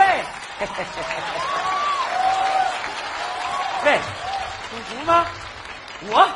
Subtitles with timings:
[3.84, 3.98] 喂，喂，
[4.70, 5.26] 属猪吗？
[6.10, 6.26] 我，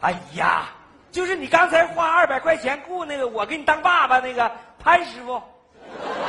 [0.00, 0.68] 哎呀，
[1.10, 5.42] 就是你刚才花二百块钱雇那个我给你当爸爸那个潘师傅，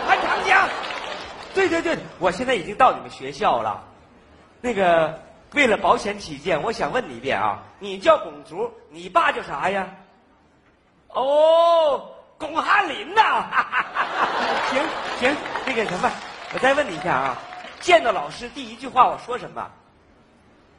[0.07, 0.67] 潘长江。
[1.53, 3.83] 对对对，我现在已经到你们学校了。
[4.59, 5.19] 那个，
[5.53, 9.87] 为了保险起见，我想问你一遍啊，你叫龚竹，你爸叫啥呀？
[11.09, 13.45] 哦，巩汉林呐。
[14.71, 14.81] 行
[15.19, 15.35] 行，
[15.65, 16.11] 那个什么，
[16.55, 17.37] 我再问你一下啊，
[17.81, 19.69] 见到老师第一句话我说什么？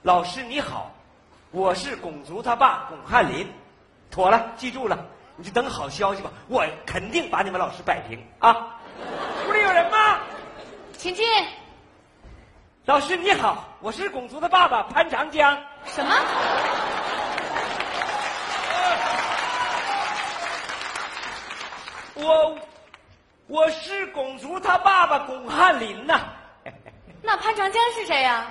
[0.05, 0.91] 老师你好，
[1.51, 3.47] 我是巩足他爸巩汉林，
[4.11, 4.99] 妥了，记住了，
[5.37, 8.75] 你就等好消息吧，我肯定把你们老师摆平啊。
[9.47, 10.21] 屋里有人吗？
[10.97, 11.27] 请进。
[12.87, 15.59] 老师你好，我是巩足的爸爸潘长江。
[15.85, 16.17] 什么？
[22.15, 22.59] 我
[23.49, 26.21] 我是龚竹他爸爸龚汉林呐。
[27.23, 28.47] 那潘长江是谁呀、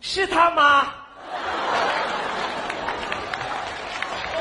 [0.00, 0.86] 是他妈。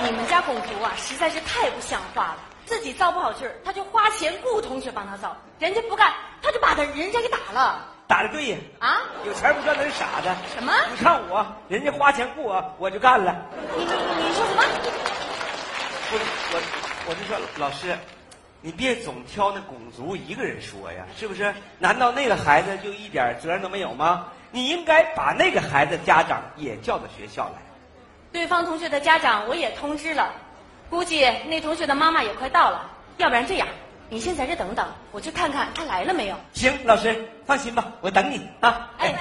[0.03, 2.37] 你们家龚竹啊，实在是太不像话了。
[2.65, 9.01] 自己造不好句儿，他就花钱雇同学帮他造，人家不干，他就把他人家给打了打的对呀，啊！
[9.25, 10.29] 有钱不赚那是傻子。
[10.53, 13.35] 什么你看我，人家花钱雇我，我就干了。
[13.75, 14.63] 你你你说什么？
[16.09, 16.61] 不是我，
[17.09, 17.97] 我就说老师，
[18.65, 21.53] 你别总挑那龚竹一个人说呀，是不是？
[21.79, 24.27] 难道那个孩子就一点责任都没有吗？
[24.51, 27.55] 你应该把那个孩子家长也叫到学校来。
[28.31, 30.31] 对方同学的家长我也通知了，
[30.89, 32.89] 估计那同学的妈妈也快到了。
[33.17, 33.67] 要不然这样，
[34.07, 36.35] 你先在这等等，我去看看他来了没有。
[36.53, 38.89] 行，老师放心吧，我等你啊。
[38.97, 39.13] 哎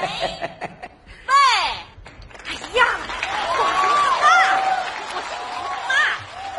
[1.27, 1.35] 喂，
[2.47, 2.87] 哎呀，
[3.57, 4.29] 龚竹他妈，
[5.17, 5.93] 我是龚竹妈，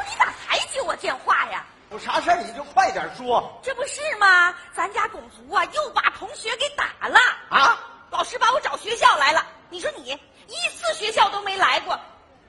[0.09, 1.65] 你咋才接我电话呀？
[1.93, 4.51] 有啥事儿你就快点说这不是吗？
[4.73, 7.19] 咱家龚竹啊，又把同学给打了。
[7.49, 7.77] 啊！
[8.09, 10.09] 老师把我找学校来了，你说你
[10.47, 11.95] 一次学校都没来过，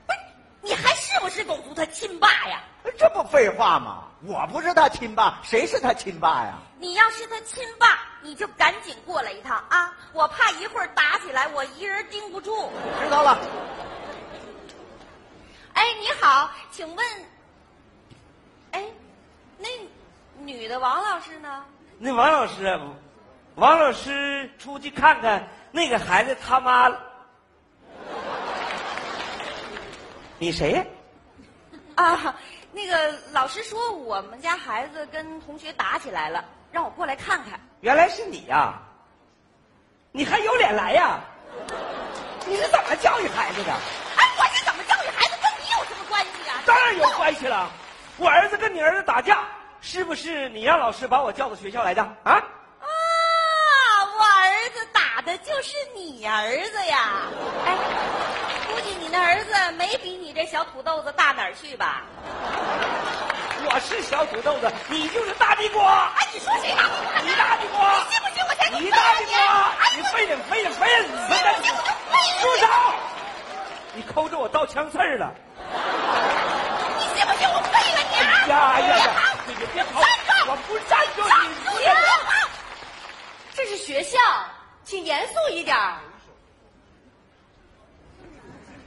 [0.07, 0.19] 不是？
[0.61, 2.59] 你还是不是龚竹他亲爸呀？
[2.97, 4.05] 这不废话吗？
[4.23, 6.55] 我不是他亲爸，谁是他亲爸呀？
[6.79, 9.93] 你要是他亲爸，你就赶紧过来一趟啊！
[10.11, 12.71] 我怕一会儿打起来，我一人盯不住。
[12.99, 13.37] 知道了。
[15.73, 17.05] 哎，你好，请问，
[18.71, 18.83] 哎，
[19.57, 19.67] 那
[20.45, 21.65] 女的王老师呢？
[21.97, 22.79] 那王老师，
[23.55, 26.91] 王老师出去看看那个孩子他妈。
[30.37, 30.85] 你谁呀？
[31.95, 32.35] 啊，
[32.71, 37.59] 那个老师说我们家孩子跟同学打起来了，让我过来看看。
[37.81, 38.79] 原来是你呀、
[40.11, 41.19] 你还有脸来呀？
[42.45, 43.71] 你是怎么教育孩子的？
[43.71, 46.61] 哎，我是怎么教育孩子，跟你有什么关系啊？
[46.65, 47.71] 当然有关系了。
[48.17, 49.45] 我儿子跟你儿子打架，
[49.87, 52.33] 是不是你让老师把我叫到学校来的啊？
[52.33, 52.41] 啊，
[54.17, 57.21] 我儿子打的就是你儿子呀！
[57.67, 57.77] 哎，
[58.67, 62.01] 估计你那儿子没比你这小土豆子大哪儿去吧？
[63.69, 66.11] 我是小土豆子，你就是大地瓜。
[66.17, 67.21] 哎，你说谁大地瓜呢？
[67.21, 68.89] 你大地瓜你信不信我你？
[68.89, 69.37] 大地瓜
[69.79, 71.05] 哎，，你废了，废了，废了！
[71.13, 72.41] 你信不信我就废了你？
[72.41, 72.65] 住手！
[73.93, 75.31] 你抠着我倒枪刺儿了！
[76.97, 78.49] 你信不信我废了你啊？
[78.49, 79.05] 呀呀呀
[79.75, 80.01] 别跑！
[80.01, 80.31] 站住！
[80.49, 81.21] 我不站住！
[83.53, 84.17] 这是学校，
[84.83, 85.77] 请严肃一点。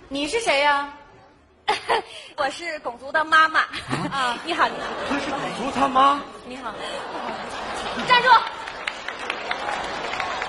[0.09, 0.91] 你是谁呀、
[2.37, 3.61] 我是巩足的妈妈
[4.11, 6.23] 啊你好，你好，这是巩足他妈。
[6.47, 6.73] 你好，
[8.09, 8.29] 站住！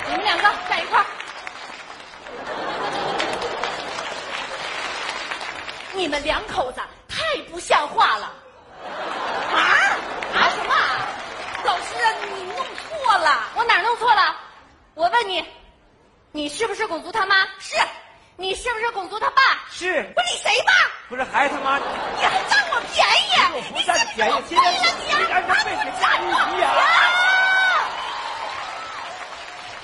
[0.08, 1.06] 你们两个站一块儿。
[5.92, 6.80] 你们两口子
[7.10, 7.18] 太
[7.52, 8.32] 不像话了！
[8.88, 9.60] 啊
[10.34, 11.06] 啊什么啊？
[11.66, 13.50] 老师啊，你弄错了。
[13.56, 14.38] 我哪儿弄错了？
[14.94, 15.44] 我问你，
[16.32, 17.46] 你是不是拱族他妈？
[17.60, 17.78] 是，
[18.36, 19.42] 你是不是拱族他爸？
[19.70, 20.74] 是不是你谁爸？
[21.08, 21.78] 不是孩子他妈？
[21.78, 23.34] 你还占我便宜？
[23.54, 25.14] 我不你占便宜，信今不信我废了你啊！
[25.14, 26.68] 天你让他被你下地狱啊！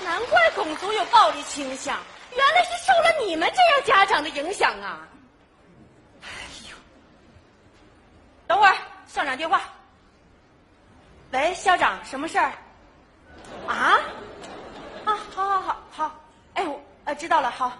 [0.00, 1.96] 难怪拱族有暴力倾向，
[2.32, 5.06] 原来是受了你们这样家长的影响啊！
[6.22, 6.26] 哎
[6.68, 6.76] 呦，
[8.48, 8.76] 等会儿，
[9.06, 9.60] 校长电话。
[11.30, 12.52] 喂，校长，什么事儿？
[13.68, 14.00] 啊？
[15.04, 16.14] 啊，好好好好，
[16.54, 17.72] 哎，我呃知道了，好。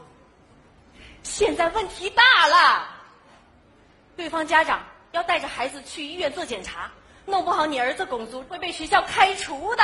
[1.22, 2.88] 现在问题大了，
[4.16, 4.80] 对方家长
[5.10, 6.90] 要带着孩子去医院做检查，
[7.24, 9.82] 弄不好你儿子拱族会被学校开除的。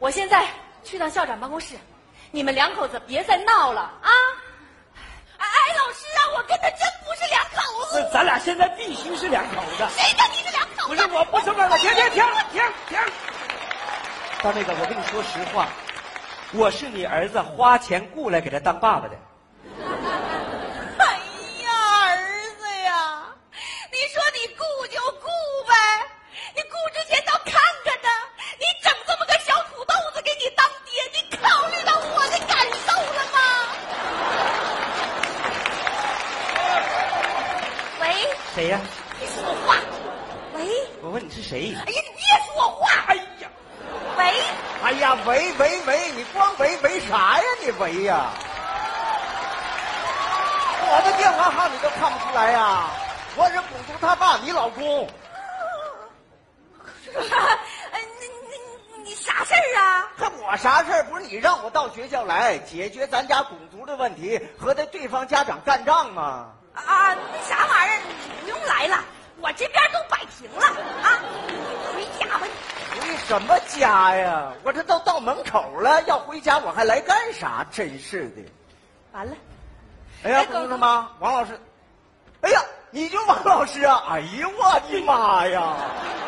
[0.00, 0.46] 我现在
[0.82, 1.76] 去趟校长办公室，
[2.32, 4.10] 你们两口子别再闹了啊！
[5.38, 5.46] 哎，
[5.76, 8.00] 老师啊，我跟他真不是两口子。
[8.02, 9.86] 那咱俩现在必须是两口子。
[9.96, 10.88] 谁跟你是两口子？
[10.88, 12.98] 不是，我不是两口子，停停停停停！
[14.42, 15.68] 大妹子，我跟你说实话，
[16.52, 19.16] 我是你儿子花钱雇来给他当爸爸的。
[44.86, 47.44] 哎呀，喂喂喂，你光喂喂啥呀？
[47.60, 48.30] 你喂呀？
[50.88, 52.84] 我的电话号你都看不出来呀？
[53.34, 55.08] 我是公主他爸，你老公。
[57.90, 60.06] 哎， 你你你啥事儿啊？
[60.16, 61.02] 还我啥事儿？
[61.10, 66.52] 不是你让我到学校来解决咱家拱族的问题，和他对方家长干仗吗？
[66.74, 69.02] 啊，那啥玩意儿，你不用来了，
[69.40, 70.64] 我这边都摆平了
[71.02, 71.18] 啊，
[71.48, 71.56] 你
[71.92, 72.46] 回家吧。
[73.00, 74.52] 回什么家呀？
[74.62, 77.66] 我这都到门口了，要回家我还来干啥？
[77.72, 78.42] 真是的！
[79.12, 79.32] 完了，
[80.22, 81.58] 哎呀，哎公主妈，王老师，
[82.42, 84.04] 哎呀，你就王老师啊！
[84.08, 85.74] 哎呀，我的妈呀！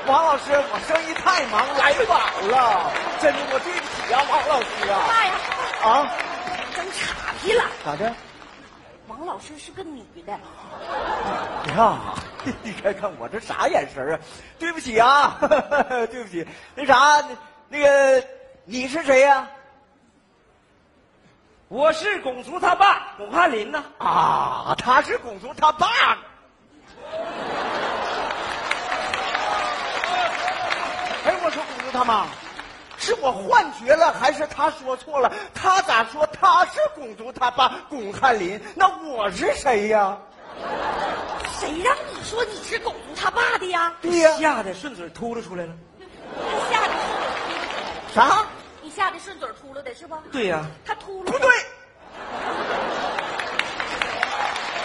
[0.06, 2.91] 王老师，我生意太忙，来晚了，
[3.21, 3.79] 真的，我对不
[4.09, 4.99] 起啊，王老师啊！
[5.06, 5.33] 妈呀，
[5.85, 6.12] 啊，
[6.75, 7.65] 整岔劈了。
[7.85, 8.12] 咋的？
[9.09, 10.33] 王老师是个女的，
[11.75, 11.99] 呀，
[12.63, 14.21] 你看看我这啥眼神啊？
[14.59, 15.37] 对不起啊，
[16.11, 16.47] 对不起。
[16.75, 17.25] 那啥，
[17.69, 18.23] 那个
[18.65, 19.49] 你是谁呀、
[21.69, 23.83] 我是龚族他爸巩汉林呐。
[23.99, 24.75] 啊？
[24.79, 25.87] 他是公主他爸。
[31.25, 32.27] 哎，我说公主他妈，
[33.09, 35.33] 是我幻觉了，还是他说错了？
[35.55, 38.61] 他咋说他是公主他爸巩汉林？
[38.75, 40.15] 那我是谁呀？
[41.59, 43.95] 谁让你说你是狗公他爸的呀？
[44.03, 45.73] 对呀、吓得顺嘴秃噜出来了。
[46.37, 46.93] 他吓得
[48.15, 48.47] 啥？
[48.83, 50.15] 你吓得顺嘴秃噜的是不？
[50.31, 51.49] 对呀、他秃噜不对。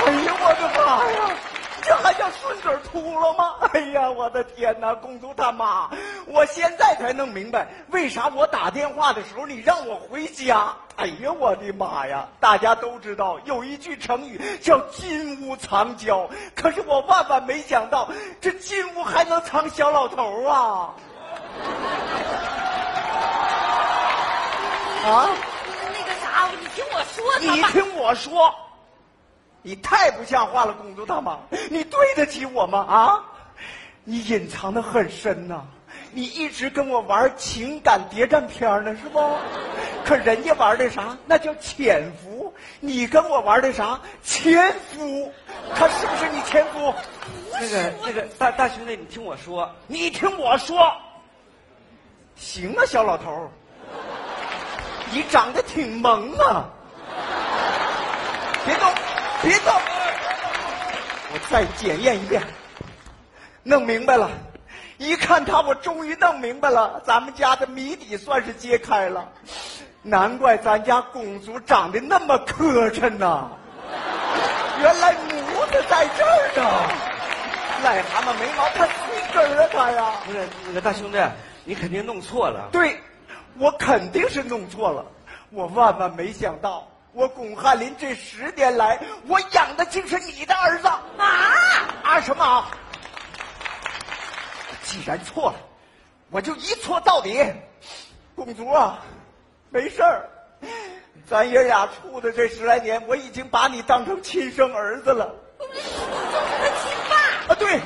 [0.05, 1.37] 哎呀，我的妈呀！
[1.85, 3.55] 这还叫顺嘴秃噜吗？
[3.73, 5.89] 哎呀，我的天哪，公主他妈！
[6.27, 10.73] 我现在才弄明白，为啥我打电话的时候你让我回家。
[10.95, 12.27] 哎呀，我的妈呀！
[12.39, 18.07] 大家都知道有一句成语叫“金屋藏娇”，可是我万万没想到，
[18.39, 20.93] 这金屋还能藏小老头啊！
[25.05, 25.29] 啊！
[25.91, 27.39] 那个啥，你听我说。
[27.41, 28.53] 你听我说，
[29.63, 31.39] 你太不像话了，公主大妈，
[31.71, 32.85] 你对得起我吗？
[32.87, 33.23] 啊，
[34.03, 35.65] 你隐藏的很深呐、
[36.13, 39.19] 你一直跟我玩情感谍战片呢，是不？
[40.05, 41.17] 可人家玩的啥？
[41.25, 42.53] 那叫潜伏。
[42.79, 43.99] 你跟我玩的啥？
[44.23, 45.31] 潜伏。
[45.75, 46.93] 他是不是你前夫？
[47.51, 50.91] 那个那个大大兄弟，你听我说，你听我说。
[52.35, 53.49] 行啊，小老头儿
[55.11, 56.65] 你长得挺萌啊！
[58.65, 58.91] 别动，
[59.41, 59.73] 别动！
[61.31, 62.41] 我再检验一遍，
[63.63, 64.29] 弄明白了。
[64.97, 69.27] 一看他，我终于弄明白了，咱们家的谜底算是揭开了。
[70.01, 73.49] 难怪咱家公主长得那么磕碜呐、
[74.81, 76.63] 原来模子在这儿呢。
[77.83, 80.11] 癞蛤蟆没毛，它随根儿啊，它呀。
[80.25, 81.17] 不是那个大兄弟，
[81.65, 82.69] 你肯定弄错了。
[82.71, 83.01] 对，
[83.57, 85.05] 我肯定是弄错了。
[85.49, 91.01] 我万万没想到，我巩汉林这十年来，我养的竟是你的儿子啊
[92.03, 92.71] 啊什么啊？
[94.93, 95.55] 既然错了，
[96.29, 97.43] 我就一错到底。
[98.35, 98.99] 公主啊，
[99.71, 100.29] 没事儿，
[101.27, 105.33] 咱爷俩处的这十来年，我已经把你当成亲生儿子了。
[105.59, 105.81] 就是
[106.61, 107.53] 他亲爸。
[107.53, 107.79] 啊，对，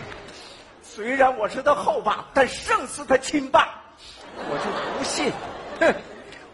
[0.83, 3.81] 虽然我是他后爸，但胜似他亲爸。
[4.35, 5.31] 我就不信，
[5.79, 5.95] 哼，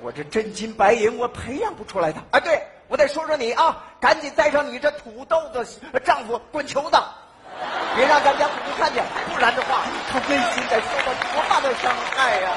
[0.02, 2.22] 我这真金白银我培养不出来他。
[2.30, 5.66] 啊，对，我得说说你啊，赶紧带上你这土豆子
[6.06, 6.98] 丈夫滚球子，
[7.96, 12.52] 别让咱家公主看见，不然的话，她内心得受到多大的伤害呀、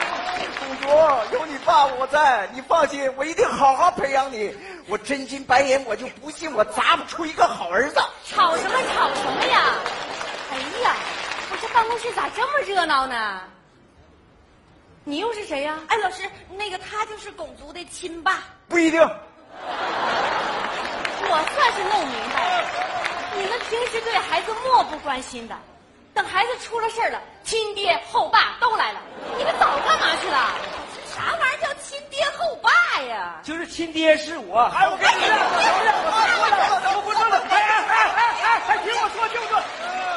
[0.58, 0.88] 公主，
[1.34, 4.56] 有你爸我在，你放心，我一定好好培养你。
[4.88, 8.00] 我真金白银，我就不信我砸不出一个好儿子。
[8.25, 9.75] 吵什么吵什么呀？
[10.52, 10.94] 哎呀，
[11.50, 13.40] 我这办公室咋这么热闹呢？
[15.04, 16.22] 你又是谁呀、哎，老师，
[16.56, 18.38] 那个他就是拱族的亲爸。
[18.68, 19.00] 不一定。
[21.28, 22.66] 我算是弄明白了，
[23.37, 25.55] 你们平时对孩子漠不关心的，
[26.14, 29.00] 等孩子出了事儿了，亲爹后爸都来了，
[29.37, 30.52] 你们早干嘛去了？
[31.14, 33.40] 啥玩意儿叫亲爹后爸呀？
[33.43, 34.61] 就是亲爹是我。
[34.61, 35.37] 哎，我跟你说，
[36.95, 39.62] 我不说了，哎哎哎哎哎，哎，听我说，听我说，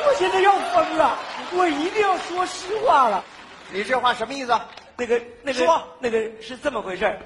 [0.08, 1.18] 我现在要疯了，
[1.54, 3.24] 我一定要说实话了。
[3.72, 4.60] 你这话什么意思？
[4.98, 7.18] 那个那个说那个是这么回事儿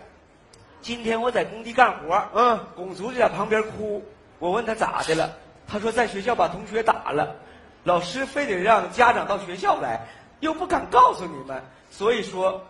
[0.79, 4.03] 今天我在工地干活，嗯龚族就在旁边哭。
[4.37, 5.31] 我问他咋的了，
[5.67, 7.35] 他说在学校把同学打了，
[7.83, 9.99] 老师非得让家长到学校来，
[10.39, 12.63] 又不敢告诉你们，所以说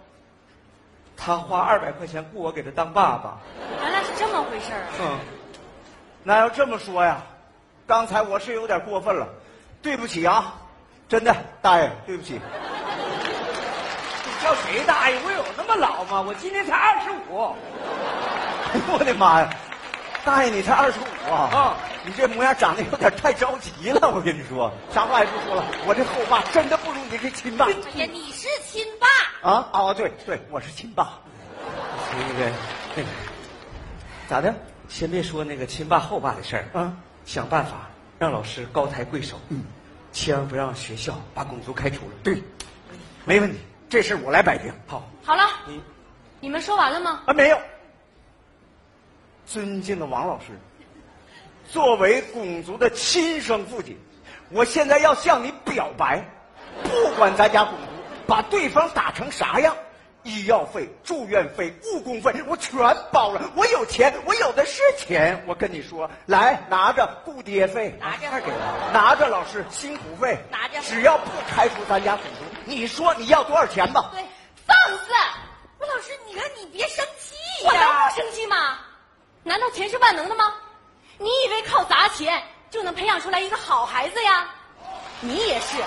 [1.17, 3.37] 他花二百块钱雇我给他当爸爸。
[3.81, 4.89] 原来是这么回事儿啊！
[5.01, 5.19] 嗯，
[6.23, 7.21] 那要这么说呀，
[7.85, 9.27] 刚才我是有点过分了，
[9.81, 10.53] 对不起啊，
[11.09, 12.39] 真的，大爷，对不起。
[14.25, 15.19] 你叫谁大爷？
[15.25, 16.21] 我有那么老吗？
[16.21, 17.55] 我今年才二十五。
[18.73, 19.49] 哎呦我的妈呀，
[20.25, 21.49] 大爷你才二十五啊！
[21.53, 29.93] 啊你这模样长得有点太着急了，我跟你说，啥话也不说了，我这后爸真的不如你这亲爸哎呀，你是亲爸，啊哦！
[29.93, 31.19] 对对，我是亲爸。
[32.11, 32.51] 那个
[32.95, 33.09] 那个，
[34.27, 34.53] 咋的？
[34.89, 36.93] 先别说那个亲爸后爸的事儿啊，
[37.25, 39.63] 想办法让老师高抬贵手，嗯，
[40.11, 42.11] 千万不让学校把龚族开除了。
[42.21, 42.43] 对，
[43.23, 43.57] 没问题，
[43.89, 44.73] 这事我来摆平。
[44.85, 45.81] 好，好了，你
[46.41, 47.21] 你们说完了吗？
[47.25, 47.57] 啊，没有。
[49.45, 50.45] 尊敬的王老师，
[51.73, 53.97] 作为龚族的亲生父亲，
[54.51, 56.23] 我现在要向你表白，
[56.83, 57.87] 不管咱家龚族
[58.27, 59.75] 把对方打成啥样，
[60.21, 62.77] 医药费、住院费、误工费我全
[63.11, 63.49] 包了。
[63.55, 65.43] 我有钱，我有的是钱。
[65.47, 74.11] 我跟你说，来拿着顾爹费，拿着快给了，拿着老师辛苦费，拿着只要不开除咱家龚族，你说你要多少钱吧？
[74.13, 74.23] 对，
[74.67, 75.11] 放肆！
[75.79, 77.33] 我老师，你看你别生气
[77.65, 78.15] 我能不。
[78.15, 78.77] 生气吗？
[79.41, 80.53] 难道钱是万能的吗？
[81.17, 84.49] 你以为靠砸钱就能培养出来一个好孩子呀？
[85.21, 85.77] 你也是，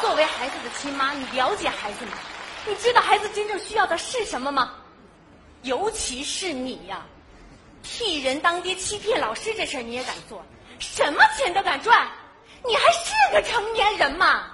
[0.00, 2.12] 作为孩子的亲妈，你了解孩子吗？
[2.66, 4.70] 你知道孩子真正需要的是什么吗？
[5.62, 7.02] 尤其是你呀，
[7.82, 10.44] 替人当爹、欺骗老师这事儿你也敢做，
[10.78, 12.08] 什么钱都敢赚，
[12.64, 14.44] 你还是个成年人吗？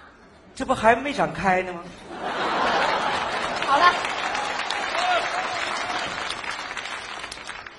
[0.57, 1.83] 这不还没长开呢吗？
[3.67, 3.95] 好了，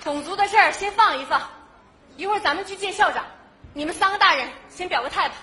[0.02, 1.42] 种族的事儿先放一放，
[2.20, 3.24] 一会儿咱们去见校长。
[3.72, 5.36] 你们三个大人先表个态吧。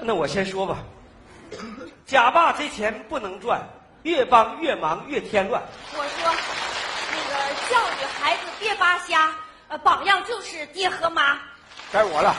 [0.00, 0.78] 那我先说吧，
[2.06, 3.60] 假爸这钱不能赚，
[4.02, 5.62] 越帮越忙越添乱。
[5.92, 6.34] 我说，
[7.12, 9.30] 那个教育孩子别扒瞎，
[9.68, 11.38] 呃，榜样就是爹和妈。
[11.92, 12.34] 该我了。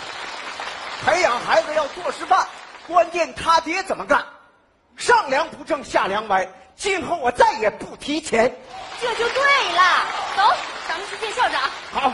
[1.06, 2.48] 培养孩子要做示范，
[2.88, 4.26] 关键他爹怎么干，
[4.98, 6.50] 上梁不正下梁歪。
[6.76, 8.52] 今后我再也不提钱。
[9.00, 9.44] 这就对
[9.76, 10.06] 了。
[10.36, 10.52] 走，
[10.88, 11.62] 咱们去见校长。
[11.92, 12.12] 好。